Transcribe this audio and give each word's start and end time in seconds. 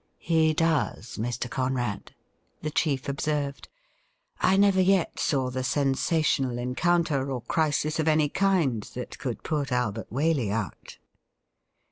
'He 0.33 0.51
does, 0.55 1.17
Mr. 1.19 1.47
Conrad,' 1.47 2.15
the 2.63 2.71
chief 2.71 3.07
observed.' 3.07 3.69
I 4.41 4.57
never 4.57 4.81
yet 4.81 5.19
saw 5.19 5.51
the 5.51 5.63
sensational 5.63 6.57
encounter 6.57 7.29
or 7.31 7.41
crisis 7.43 7.99
of 7.99 8.07
any 8.07 8.27
kind 8.27 8.81
that 8.95 9.19
could 9.19 9.43
put 9.43 9.71
Albert 9.71 10.09
Waley 10.11 10.49
out.' 10.51 10.97